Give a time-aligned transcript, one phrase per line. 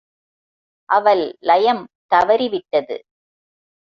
[0.89, 2.97] அவள் லயம் தவறிவிட்டது.